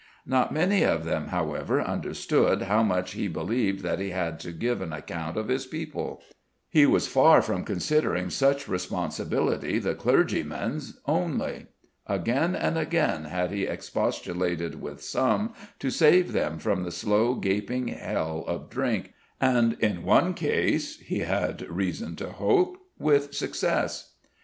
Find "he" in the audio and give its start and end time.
3.11-3.27, 3.99-4.09, 6.67-6.87, 13.51-13.65, 20.97-21.19